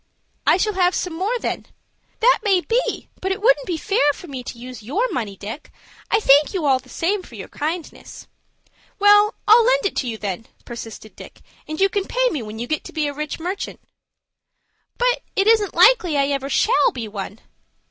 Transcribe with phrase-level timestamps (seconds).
[0.47, 1.67] "I shall have some more then."
[2.21, 5.69] "That may be; but it wouldn't be fair for me to use your money, Dick.
[6.09, 8.25] I thank you all the same for your kindness."
[8.97, 12.57] "Well, I'll lend it to you, then," persisted Dick, "and you can pay me when
[12.57, 13.79] you get to be a rich merchant."
[14.97, 17.39] "But it isn't likely I ever shall be one."